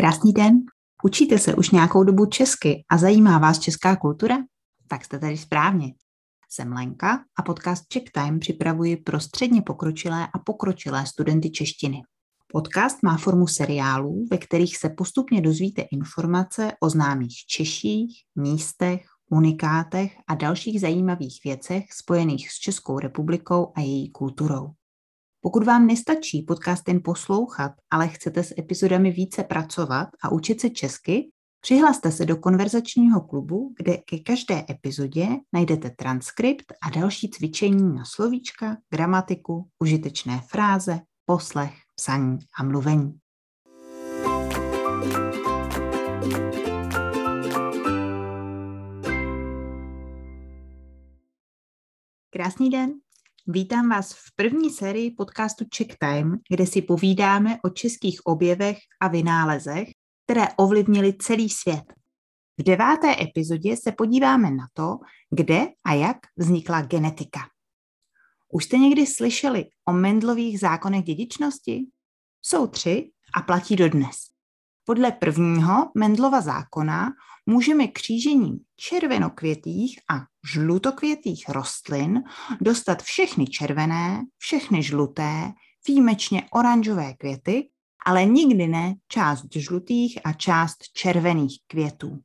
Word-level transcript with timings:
Krásný 0.00 0.32
den. 0.32 0.58
Učíte 1.04 1.38
se 1.38 1.54
už 1.54 1.70
nějakou 1.70 2.04
dobu 2.04 2.26
česky 2.26 2.84
a 2.90 2.98
zajímá 2.98 3.38
vás 3.38 3.58
česká 3.58 3.96
kultura? 3.96 4.36
Tak 4.88 5.04
jste 5.04 5.18
tady 5.18 5.36
správně. 5.36 5.94
Jsem 6.50 6.72
Lenka 6.72 7.24
a 7.38 7.42
podcast 7.42 7.88
Czech 7.88 8.02
Time 8.14 8.38
připravuji 8.38 8.96
pro 8.96 9.20
středně 9.20 9.62
pokročilé 9.62 10.28
a 10.34 10.38
pokročilé 10.38 11.06
studenty 11.06 11.50
češtiny. 11.50 12.02
Podcast 12.52 13.02
má 13.02 13.16
formu 13.16 13.46
seriálů, 13.46 14.26
ve 14.30 14.38
kterých 14.38 14.76
se 14.76 14.88
postupně 14.88 15.40
dozvíte 15.40 15.82
informace 15.82 16.72
o 16.80 16.90
známých 16.90 17.36
Češích, 17.48 18.22
místech, 18.36 19.04
unikátech 19.30 20.16
a 20.28 20.34
dalších 20.34 20.80
zajímavých 20.80 21.40
věcech 21.44 21.92
spojených 21.92 22.50
s 22.50 22.58
Českou 22.58 22.98
republikou 22.98 23.72
a 23.76 23.80
její 23.80 24.10
kulturou. 24.10 24.70
Pokud 25.40 25.64
vám 25.64 25.86
nestačí 25.86 26.42
podcast 26.42 26.88
jen 26.88 27.00
poslouchat, 27.04 27.72
ale 27.90 28.08
chcete 28.08 28.42
s 28.42 28.54
epizodami 28.58 29.10
více 29.10 29.44
pracovat 29.44 30.08
a 30.22 30.32
učit 30.32 30.60
se 30.60 30.70
česky, 30.70 31.30
přihlaste 31.60 32.12
se 32.12 32.26
do 32.26 32.36
konverzačního 32.36 33.20
klubu, 33.20 33.74
kde 33.76 33.96
ke 33.96 34.18
každé 34.18 34.64
epizodě 34.70 35.28
najdete 35.52 35.90
transkript 35.90 36.72
a 36.82 36.90
další 36.90 37.30
cvičení 37.30 37.94
na 37.94 38.04
slovíčka, 38.04 38.76
gramatiku, 38.90 39.68
užitečné 39.78 40.40
fráze, 40.48 41.00
poslech, 41.24 41.74
psaní 41.94 42.38
a 42.58 42.62
mluvení. 42.62 43.18
Krásný 52.30 52.70
den, 52.70 52.92
Vítám 53.50 53.88
vás 53.88 54.12
v 54.12 54.34
první 54.36 54.70
sérii 54.70 55.10
podcastu 55.10 55.64
Check 55.76 55.96
Time, 56.00 56.36
kde 56.50 56.66
si 56.66 56.82
povídáme 56.82 57.58
o 57.64 57.68
českých 57.68 58.26
objevech 58.26 58.78
a 59.00 59.08
vynálezech, 59.08 59.88
které 60.24 60.48
ovlivnily 60.56 61.12
celý 61.12 61.48
svět. 61.48 61.84
V 62.58 62.62
deváté 62.62 63.22
epizodě 63.22 63.76
se 63.76 63.92
podíváme 63.92 64.50
na 64.50 64.66
to, 64.72 64.98
kde 65.30 65.66
a 65.86 65.94
jak 65.94 66.16
vznikla 66.36 66.82
genetika. 66.82 67.40
Už 68.52 68.64
jste 68.64 68.78
někdy 68.78 69.06
slyšeli 69.06 69.64
o 69.84 69.92
Mendlových 69.92 70.60
zákonech 70.60 71.04
dědičnosti? 71.04 71.86
Jsou 72.42 72.66
tři 72.66 73.10
a 73.34 73.42
platí 73.42 73.76
dodnes. 73.76 74.16
Podle 74.88 75.12
prvního 75.12 75.90
Mendlova 75.94 76.40
zákona 76.40 77.08
můžeme 77.46 77.86
křížením 77.86 78.58
červenokvětých 78.76 79.98
a 80.10 80.20
žlutokvětých 80.52 81.48
rostlin 81.48 82.22
dostat 82.60 83.02
všechny 83.02 83.46
červené, 83.46 84.22
všechny 84.38 84.82
žluté, 84.82 85.52
výjimečně 85.88 86.42
oranžové 86.52 87.14
květy, 87.14 87.70
ale 88.06 88.24
nikdy 88.24 88.66
ne 88.66 88.94
část 89.08 89.46
žlutých 89.56 90.18
a 90.24 90.32
část 90.32 90.76
červených 90.92 91.58
květů. 91.66 92.18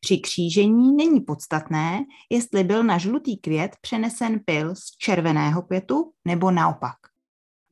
Při 0.00 0.18
křížení 0.18 0.96
není 0.96 1.20
podstatné, 1.20 2.04
jestli 2.30 2.64
byl 2.64 2.84
na 2.84 2.98
žlutý 2.98 3.36
květ 3.36 3.76
přenesen 3.80 4.40
pil 4.44 4.74
z 4.74 4.96
červeného 4.98 5.62
květu 5.62 6.12
nebo 6.24 6.50
naopak. 6.50 6.96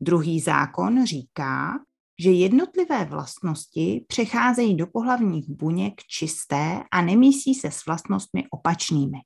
Druhý 0.00 0.40
zákon 0.40 1.06
říká, 1.06 1.78
že 2.18 2.30
jednotlivé 2.30 3.04
vlastnosti 3.04 4.04
přecházejí 4.08 4.76
do 4.76 4.86
pohlavních 4.86 5.48
buněk 5.48 5.94
čisté 6.08 6.82
a 6.90 7.02
nemísí 7.02 7.54
se 7.54 7.70
s 7.70 7.86
vlastnostmi 7.86 8.44
opačnými. 8.50 9.18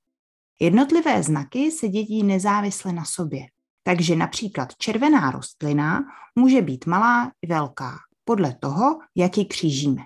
Jednotlivé 0.61 1.23
znaky 1.23 1.71
se 1.71 1.89
dědí 1.89 2.23
nezávisle 2.23 2.93
na 2.93 3.05
sobě. 3.05 3.47
Takže 3.83 4.17
například 4.17 4.77
červená 4.79 5.31
rostlina 5.31 6.05
může 6.35 6.63
být 6.63 6.87
malá 6.87 7.33
i 7.43 7.47
velká, 7.47 7.97
podle 8.25 8.55
toho, 8.61 8.99
jak 9.15 9.39
ji 9.39 9.45
křížíme. 9.45 10.03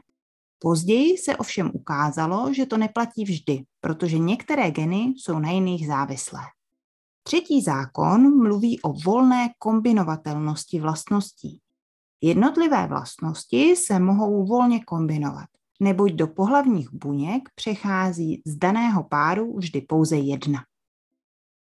Později 0.59 1.19
se 1.19 1.37
ovšem 1.37 1.71
ukázalo, 1.75 2.55
že 2.55 2.67
to 2.67 2.77
neplatí 2.77 3.25
vždy, 3.25 3.63
protože 3.81 4.19
některé 4.19 4.71
geny 4.71 5.15
jsou 5.17 5.39
na 5.39 5.51
jiných 5.51 5.87
závislé. 5.87 6.41
Třetí 7.23 7.63
zákon 7.63 8.43
mluví 8.43 8.81
o 8.81 8.93
volné 8.93 9.51
kombinovatelnosti 9.59 10.81
vlastností. 10.81 11.61
Jednotlivé 12.23 12.87
vlastnosti 12.87 13.77
se 13.77 13.99
mohou 13.99 14.47
volně 14.47 14.85
kombinovat, 14.85 15.49
neboť 15.81 16.13
do 16.13 16.27
pohlavních 16.27 16.93
buněk 16.93 17.49
přechází 17.55 18.43
z 18.47 18.57
daného 18.57 19.05
páru 19.05 19.57
vždy 19.57 19.81
pouze 19.81 20.17
jedna. 20.17 20.61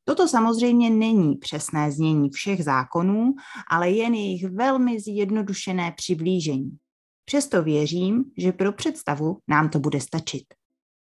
Toto 0.04 0.28
samozřejmě 0.28 0.90
není 0.90 1.36
přesné 1.36 1.92
znění 1.92 2.30
všech 2.30 2.64
zákonů, 2.64 3.34
ale 3.70 3.90
jen 3.90 4.14
jejich 4.14 4.44
velmi 4.44 5.00
zjednodušené 5.00 5.92
přiblížení. 5.96 6.78
Přesto 7.24 7.62
věřím, 7.62 8.24
že 8.38 8.52
pro 8.52 8.72
představu 8.72 9.38
nám 9.48 9.68
to 9.68 9.78
bude 9.78 10.00
stačit. 10.00 10.44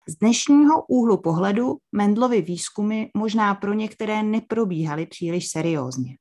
Z 0.08 0.16
dnešního 0.16 0.84
úhlu 0.88 1.20
pohledu 1.20 1.76
Mendlovy 1.92 2.42
výzkumy 2.42 3.06
možná 3.16 3.54
pro 3.54 3.72
některé 3.72 4.22
neprobíhaly 4.22 5.06
příliš 5.06 5.48
seriózně. 5.48 6.16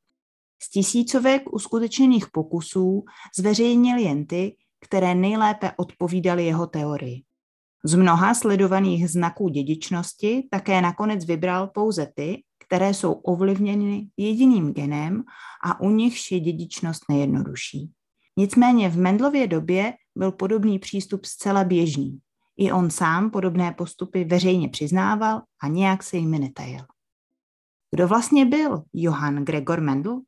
Z 0.62 0.70
tisícovek 0.70 1.54
uskutečněných 1.54 2.28
pokusů 2.32 3.04
zveřejnil 3.38 3.98
jen 3.98 4.26
ty, 4.26 4.56
které 4.82 5.16
nejlépe 5.16 5.72
odpovídaly 5.78 6.46
jeho 6.46 6.68
teorii. 6.68 7.24
Z 7.84 7.96
mnoha 7.96 8.34
sledovaných 8.34 9.10
znaků 9.10 9.50
dědičnosti 9.50 10.48
také 10.52 10.82
nakonec 10.82 11.26
vybral 11.26 11.68
pouze 11.68 12.12
ty, 12.16 12.44
které 12.68 12.94
jsou 12.94 13.14
ovlivněny 13.14 14.08
jediným 14.18 14.74
genem 14.74 15.24
a 15.64 15.82
u 15.82 15.90
nichž 15.90 16.32
je 16.32 16.40
dědičnost 16.40 17.02
nejjednodušší. 17.10 17.92
Nicméně 18.38 18.90
v 18.90 18.98
Mendlově 18.98 19.48
době 19.48 19.94
byl 20.16 20.32
podobný 20.32 20.80
přístup 20.80 21.26
zcela 21.26 21.64
běžný. 21.64 22.20
I 22.58 22.72
on 22.72 22.90
sám 22.90 23.32
podobné 23.32 23.72
postupy 23.72 24.24
veřejně 24.24 24.70
přiznával 24.70 25.42
a 25.62 25.68
nějak 25.68 26.04
se 26.04 26.18
jimi 26.18 26.40
netajil. 26.40 26.82
Kdo 27.92 28.08
vlastně 28.08 28.46
byl 28.46 28.84
Johann 28.94 29.46
Gregor 29.46 29.82
Mendel? 29.82 30.22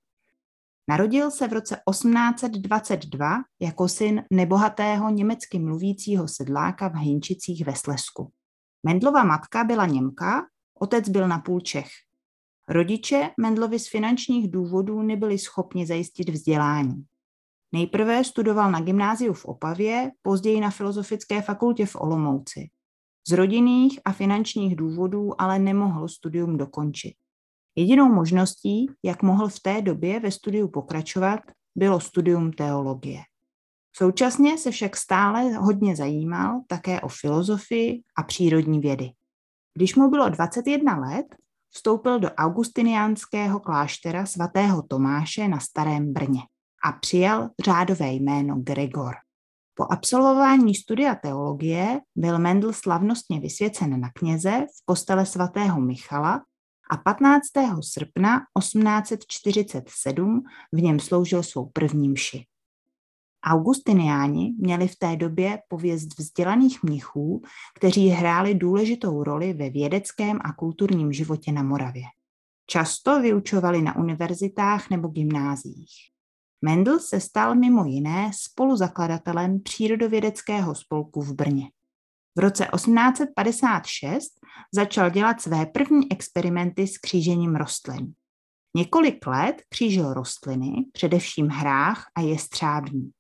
Narodil 0.90 1.32
se 1.32 1.48
v 1.48 1.54
roce 1.54 1.78
1822 1.90 3.38
jako 3.62 3.88
syn 3.88 4.24
nebohatého 4.32 5.10
německy 5.10 5.60
mluvícího 5.60 6.28
sedláka 6.28 6.88
v 6.88 6.96
Hinčicích 6.96 7.66
ve 7.66 7.76
Slesku. 7.76 8.32
Mendlova 8.86 9.24
matka 9.24 9.64
byla 9.64 9.86
Němka, 9.86 10.46
otec 10.80 11.10
byl 11.10 11.28
na 11.28 11.40
půl 11.40 11.60
Čech. 11.60 11.90
Rodiče 12.70 13.30
Mendlovi 13.40 13.80
z 13.80 13.90
finančních 13.90 14.52
důvodů 14.52 15.02
nebyli 15.02 15.38
schopni 15.38 15.86
zajistit 15.86 16.30
vzdělání. 16.30 17.06
Nejprve 17.72 18.24
studoval 18.24 18.72
na 18.72 18.82
gymnáziu 18.82 19.34
v 19.34 19.46
Opavě, 19.46 20.12
později 20.22 20.60
na 20.60 20.70
Filozofické 20.70 21.42
fakultě 21.42 21.86
v 21.86 21.96
Olomouci. 21.96 22.70
Z 23.28 23.32
rodinných 23.32 24.00
a 24.06 24.12
finančních 24.12 24.76
důvodů 24.76 25.42
ale 25.42 25.60
nemohl 25.60 26.08
studium 26.08 26.58
dokončit. 26.58 27.14
Jedinou 27.76 28.14
možností, 28.14 28.88
jak 29.04 29.24
mohl 29.24 29.48
v 29.48 29.60
té 29.60 29.82
době 29.82 30.20
ve 30.20 30.32
studiu 30.32 30.68
pokračovat, 30.68 31.40
bylo 31.76 32.00
studium 32.00 32.52
teologie. 32.52 33.22
Současně 33.96 34.58
se 34.58 34.72
však 34.72 34.98
stále 34.98 35.54
hodně 35.54 35.96
zajímal 35.96 36.62
také 36.68 37.02
o 37.02 37.08
filozofii 37.08 38.02
a 38.18 38.24
přírodní 38.24 38.80
vědy. 38.80 39.12
Když 39.74 39.96
mu 39.96 40.10
bylo 40.10 40.30
21 40.30 40.98
let, 40.98 41.26
vstoupil 41.70 42.20
do 42.20 42.30
augustiniánského 42.32 43.60
kláštera 43.60 44.26
svatého 44.26 44.82
Tomáše 44.82 45.48
na 45.48 45.60
Starém 45.60 46.14
Brně 46.14 46.42
a 46.86 46.92
přijal 46.92 47.50
řádové 47.64 48.12
jméno 48.12 48.56
Gregor. 48.56 49.14
Po 49.74 49.92
absolvování 49.92 50.76
studia 50.76 51.16
teologie 51.16 52.00
byl 52.16 52.40
Mendel 52.40 52.74
slavnostně 52.74 53.40
vysvěcen 53.40 54.00
na 54.02 54.10
kněze 54.16 54.52
v 54.52 54.86
kostele 54.86 55.26
svatého 55.26 55.82
Michala 55.82 56.42
a 56.92 56.98
15. 56.98 57.46
srpna 57.82 58.42
1847 58.60 60.44
v 60.72 60.82
něm 60.82 61.00
sloužil 61.00 61.44
svou 61.44 61.70
první 61.74 62.10
mši. 62.10 62.46
Augustiniáni 63.46 64.54
měli 64.60 64.88
v 64.88 64.96
té 64.96 65.16
době 65.16 65.60
pověst 65.68 66.20
vzdělaných 66.20 66.84
mnichů, 66.84 67.42
kteří 67.76 68.08
hráli 68.08 68.56
důležitou 68.56 69.24
roli 69.24 69.54
ve 69.54 69.70
vědeckém 69.70 70.40
a 70.44 70.54
kulturním 70.54 71.14
životě 71.14 71.52
na 71.52 71.64
Moravě. 71.64 72.04
Často 72.68 73.22
vyučovali 73.22 73.82
na 73.82 73.96
univerzitách 73.96 74.90
nebo 74.90 75.08
gymnáziích. 75.08 75.94
Mendel 76.62 77.00
se 77.00 77.20
stal 77.20 77.56
mimo 77.56 77.86
jiné 77.86 78.32
spoluzakladatelem 78.34 79.60
přírodovědeckého 79.60 80.76
spolku 80.76 81.22
v 81.22 81.34
Brně. 81.34 81.72
V 82.36 82.40
roce 82.40 82.68
1856 82.76 84.41
začal 84.74 85.10
dělat 85.10 85.42
své 85.42 85.66
první 85.66 86.12
experimenty 86.12 86.88
s 86.88 86.98
křížením 86.98 87.56
rostlin. 87.56 88.14
Několik 88.76 89.28
let 89.28 89.62
křížil 89.70 90.14
rostliny, 90.14 90.86
především 90.92 91.48
hrách 91.48 92.06
a 92.16 92.22
jestřábník. 92.22 93.16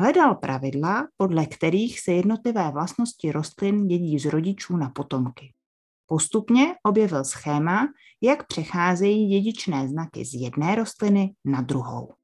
Hledal 0.00 0.34
pravidla, 0.34 1.08
podle 1.16 1.46
kterých 1.46 2.00
se 2.00 2.12
jednotlivé 2.12 2.70
vlastnosti 2.70 3.32
rostlin 3.32 3.88
dědí 3.88 4.18
z 4.18 4.24
rodičů 4.24 4.76
na 4.76 4.90
potomky. 4.90 5.52
Postupně 6.06 6.74
objevil 6.82 7.24
schéma, 7.24 7.88
jak 8.20 8.46
přecházejí 8.46 9.28
dědičné 9.28 9.88
znaky 9.88 10.24
z 10.24 10.34
jedné 10.34 10.74
rostliny 10.74 11.34
na 11.44 11.60
druhou. 11.60 12.14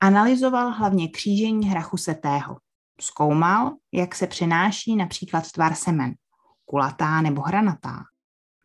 Analyzoval 0.00 0.70
hlavně 0.72 1.08
křížení 1.08 1.68
hrachu 1.68 1.96
setého. 1.96 2.56
Zkoumal, 3.00 3.72
jak 3.92 4.14
se 4.14 4.26
přenáší 4.26 4.96
například 4.96 5.52
tvar 5.52 5.74
semen, 5.74 6.14
kulatá 6.72 7.20
nebo 7.20 7.42
hranatá, 7.42 8.02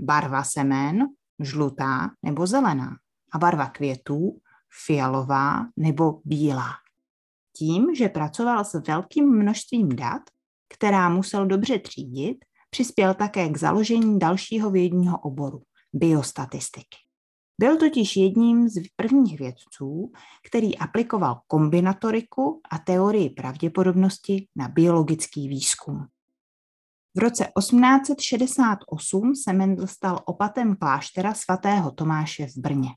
barva 0.02 0.44
semen, 0.44 1.08
žlutá 1.40 2.10
nebo 2.24 2.48
zelená 2.48 2.96
a 3.34 3.38
barva 3.38 3.66
květů, 3.66 4.40
fialová 4.86 5.66
nebo 5.78 6.22
bílá. 6.26 6.70
Tím, 7.58 7.96
že 7.96 8.10
pracoval 8.10 8.66
s 8.66 8.88
velkým 8.88 9.38
množstvím 9.38 9.90
dat, 9.90 10.22
která 10.74 11.10
musel 11.10 11.46
dobře 11.46 11.80
třídit, 11.80 12.38
přispěl 12.70 13.14
také 13.14 13.50
k 13.50 13.58
založení 13.58 14.20
dalšího 14.20 14.70
vědního 14.70 15.20
oboru– 15.20 15.62
biostatistiky. 15.94 16.98
Byl 17.60 17.78
totiž 17.78 18.18
jedním 18.18 18.70
z 18.70 18.82
prvních 18.96 19.40
vědců, 19.40 20.12
který 20.48 20.78
aplikoval 20.78 21.40
kombinatoriku 21.48 22.62
a 22.72 22.78
teorii 22.78 23.30
pravděpodobnosti 23.30 24.48
na 24.56 24.68
biologický 24.68 25.48
výzkum. 25.50 26.08
V 27.18 27.20
roce 27.20 27.48
1868 27.60 29.36
se 29.36 29.54
Mendel 29.54 29.88
stal 29.88 30.20
opatem 30.26 30.76
kláštera 30.76 31.34
svatého 31.34 31.92
Tomáše 31.92 32.48
v 32.48 32.58
Brně. 32.58 32.90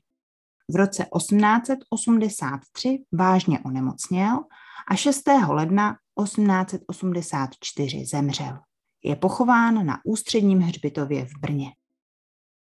V 0.69 0.75
roce 0.75 1.05
1883 1.17 3.03
vážně 3.11 3.59
onemocněl 3.59 4.39
a 4.87 4.95
6. 4.95 5.21
ledna 5.47 5.95
1884 6.23 8.05
zemřel. 8.05 8.59
Je 9.03 9.15
pochován 9.15 9.85
na 9.85 9.99
ústředním 10.05 10.59
hřbitově 10.59 11.25
v 11.25 11.31
Brně. 11.39 11.71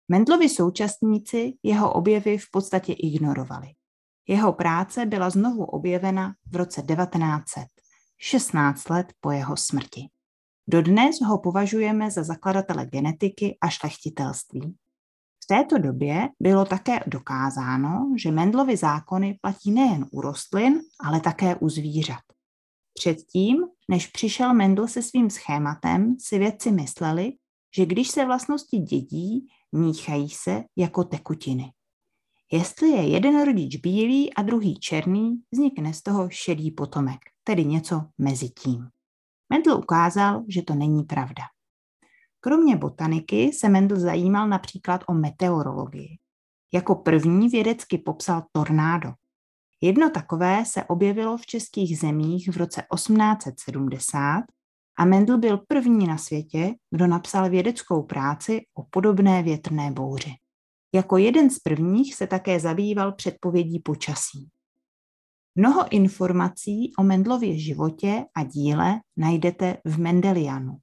Mendlovi 0.09 0.49
současníci 0.49 1.53
jeho 1.63 1.93
objevy 1.93 2.39
v 2.39 2.51
podstatě 2.53 2.93
ignorovali. 2.93 3.69
Jeho 4.29 4.53
práce 4.53 5.07
byla 5.07 5.31
znovu 5.31 5.65
objevena 5.65 6.35
v 6.53 6.57
roce 6.57 6.83
1900, 6.83 7.65
16 8.19 8.89
let 8.89 9.13
po 9.21 9.31
jeho 9.31 9.57
smrti. 9.57 10.09
Dodnes 10.69 11.17
ho 11.27 11.39
považujeme 11.39 12.11
za 12.11 12.23
zakladatele 12.23 12.87
genetiky 12.87 13.59
a 13.61 13.69
šlechtitelství. 13.69 14.77
V 15.45 15.47
této 15.47 15.79
době 15.79 16.29
bylo 16.41 16.65
také 16.65 17.01
dokázáno, 17.07 18.15
že 18.17 18.31
Mendlovy 18.31 18.77
zákony 18.77 19.39
platí 19.41 19.71
nejen 19.71 20.07
u 20.13 20.21
rostlin, 20.21 20.81
ale 21.01 21.21
také 21.21 21.57
u 21.57 21.69
zvířat. 21.69 22.23
Předtím, 22.95 23.57
než 23.91 24.07
přišel 24.07 24.55
Mendl 24.55 24.87
se 24.87 25.03
svým 25.03 25.31
schématem, 25.31 26.17
si 26.21 26.39
vědci 26.39 26.73
mysleli, 26.73 27.33
že 27.77 27.87
když 27.87 28.09
se 28.09 28.27
vlastnosti 28.27 28.79
dědí, 28.79 29.47
míchají 29.73 30.29
se 30.29 30.65
jako 30.77 31.05
tekutiny. 31.05 31.73
Jestli 32.53 32.89
je 32.89 33.09
jeden 33.09 33.45
rodič 33.45 33.77
bílý 33.77 34.35
a 34.35 34.43
druhý 34.43 34.81
černý, 34.81 35.43
vznikne 35.53 35.95
z 35.95 36.03
toho 36.03 36.31
šedý 36.31 36.71
potomek, 36.71 37.19
tedy 37.45 37.65
něco 37.65 38.03
mezi 38.19 38.49
tím. 38.49 38.89
Mendel 39.53 39.79
ukázal, 39.79 40.45
že 40.49 40.63
to 40.63 40.75
není 40.75 41.05
pravda. 41.05 41.43
Kromě 42.41 42.77
botaniky 42.77 43.53
se 43.53 43.69
Mendel 43.69 44.01
zajímal 44.01 44.49
například 44.49 45.05
o 45.07 45.15
meteorologii. 45.15 46.19
Jako 46.75 46.95
první 46.95 47.49
vědecky 47.49 47.99
popsal 47.99 48.43
tornádo. 48.53 49.13
Jedno 49.81 50.11
takové 50.11 50.65
se 50.65 50.85
objevilo 50.85 51.37
v 51.37 51.47
českých 51.47 51.99
zemích 51.99 52.49
v 52.53 52.57
roce 52.57 52.83
1870 52.95 54.43
a 54.99 55.05
Mendel 55.05 55.39
byl 55.39 55.59
první 55.69 56.07
na 56.07 56.19
světě, 56.19 56.75
kdo 56.91 57.07
napsal 57.07 57.51
vědeckou 57.51 58.03
práci 58.03 58.61
o 58.75 58.83
podobné 58.91 59.43
větrné 59.43 59.91
bouři. 59.91 60.35
Jako 60.95 61.17
jeden 61.17 61.51
z 61.51 61.59
prvních 61.59 62.15
se 62.15 62.27
také 62.27 62.61
zabýval 62.61 63.13
předpovědí 63.13 63.79
počasí. 63.79 64.49
Mnoho 65.55 65.93
informací 65.93 66.93
o 66.99 67.03
Mendlově 67.03 67.59
životě 67.59 68.25
a 68.35 68.45
díle 68.45 69.01
najdete 69.17 69.77
v 69.85 69.99
Mendelianu, 69.99 70.77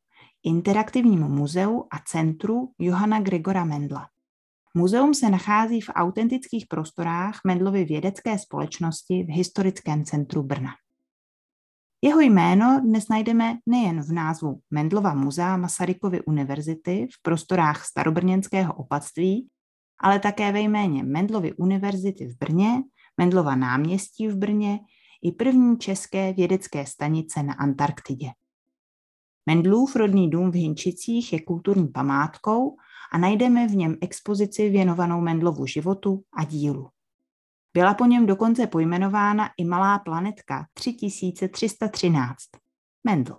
interaktivním 0.43 1.19
muzeu 1.19 1.83
a 1.91 1.99
centru 2.07 2.71
Johana 2.79 3.19
Gregora 3.19 3.65
Mendla. 3.65 4.07
Muzeum 4.73 5.13
se 5.13 5.29
nachází 5.29 5.81
v 5.81 5.89
autentických 5.89 6.65
prostorách 6.67 7.39
Mendlovy 7.45 7.85
vědecké 7.85 8.39
společnosti 8.39 9.23
v 9.23 9.27
historickém 9.35 10.05
centru 10.05 10.43
Brna. 10.43 10.71
Jeho 12.01 12.19
jméno 12.19 12.81
dnes 12.83 13.07
najdeme 13.07 13.57
nejen 13.65 14.01
v 14.01 14.11
názvu 14.11 14.59
Mendlova 14.71 15.13
muzea 15.13 15.57
Masarykovy 15.57 16.21
univerzity 16.21 17.07
v 17.11 17.21
prostorách 17.21 17.85
starobrněnského 17.85 18.73
opatství, 18.73 19.47
ale 19.99 20.19
také 20.19 20.51
ve 20.51 20.59
jméně 20.59 21.03
Mendlovy 21.03 21.53
univerzity 21.53 22.27
v 22.27 22.37
Brně, 22.37 22.83
Mendlova 23.19 23.55
náměstí 23.55 24.27
v 24.27 24.35
Brně 24.35 24.79
i 25.21 25.31
první 25.31 25.77
české 25.77 26.33
vědecké 26.33 26.85
stanice 26.85 27.43
na 27.43 27.53
Antarktidě. 27.53 28.31
Mendlův 29.45 29.95
rodný 29.95 30.29
dům 30.29 30.51
v 30.51 30.55
Hinčicích 30.55 31.33
je 31.33 31.41
kulturní 31.41 31.87
památkou 31.87 32.77
a 33.11 33.17
najdeme 33.17 33.67
v 33.67 33.75
něm 33.75 33.97
expozici 34.01 34.69
věnovanou 34.69 35.21
Mendlovu 35.21 35.65
životu 35.65 36.23
a 36.33 36.43
dílu. 36.43 36.89
Byla 37.73 37.93
po 37.93 38.05
něm 38.05 38.25
dokonce 38.25 38.67
pojmenována 38.67 39.49
i 39.57 39.65
malá 39.65 39.99
planetka 39.99 40.67
3313. 40.73 42.37
Mendl. 43.03 43.37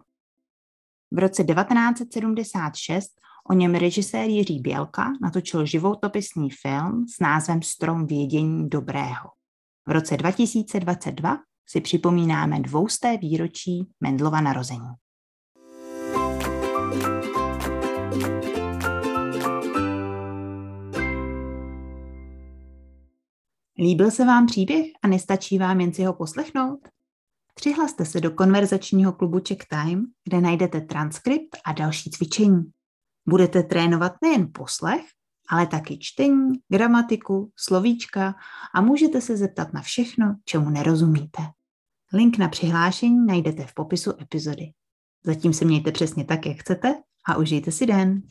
V 1.11 1.19
roce 1.19 1.45
1976 1.45 3.11
o 3.51 3.53
něm 3.53 3.75
režisér 3.75 4.31
Jiří 4.31 4.61
Bělka 4.61 5.13
natočil 5.23 5.67
životopisný 5.67 6.51
film 6.51 7.07
s 7.09 7.21
názvem 7.21 7.63
Strom 7.63 8.07
vědění 8.07 8.69
dobrého. 8.69 9.40
V 9.87 9.93
roce 9.93 10.17
2022 10.17 11.39
si 11.69 11.81
připomínáme 11.81 12.61
dvousté 12.61 13.17
výročí 13.17 13.91
Mendlova 14.01 14.41
narození. 14.41 14.91
Líbil 23.79 24.11
se 24.11 24.25
vám 24.25 24.47
příběh 24.47 24.87
a 25.03 25.09
nestačí 25.09 25.59
vám 25.59 25.81
jen 25.81 25.95
si 25.95 26.05
ho 26.05 26.13
poslechnout? 26.13 26.89
Přihlaste 27.55 28.05
se 28.05 28.21
do 28.21 28.31
konverzačního 28.31 29.13
klubu 29.13 29.41
Check 29.49 29.65
Time, 29.69 30.07
kde 30.25 30.41
najdete 30.41 30.81
transkript 30.81 31.57
a 31.65 31.73
další 31.73 32.11
cvičení. 32.11 32.63
Budete 33.29 33.63
trénovat 33.63 34.13
nejen 34.23 34.51
poslech, 34.55 35.05
ale 35.51 35.67
taky 35.67 35.99
čtení, 35.99 36.53
gramatiku, 36.69 37.53
slovíčka 37.57 38.35
a 38.75 38.81
můžete 38.81 39.21
se 39.21 39.37
zeptat 39.37 39.73
na 39.73 39.83
všechno, 39.83 40.37
čemu 40.45 40.71
nerozumíte. 40.71 41.43
Link 42.13 42.39
na 42.39 42.49
přihlášení 42.49 43.27
najdete 43.27 43.67
v 43.67 43.75
popisu 43.75 44.13
epizody. 44.21 44.73
Zatím 45.25 45.53
se 45.53 45.65
mějte 45.65 45.93
přesně 45.93 46.25
tak, 46.25 46.47
jak 46.47 46.57
chcete 46.57 46.95
a 47.27 47.37
užijte 47.37 47.73
si 47.73 47.87
den. 47.87 48.23